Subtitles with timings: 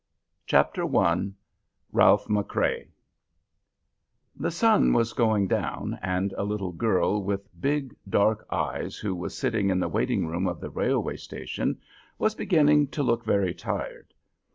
[0.47, 1.29] CHAPTER I.
[1.91, 2.87] RALPH MCCREA.
[4.35, 9.37] The sun was going down, and a little girl with big, dark eyes who was
[9.37, 11.79] sitting in the waiting room of the railway station
[12.17, 14.11] was beginning to look very tired.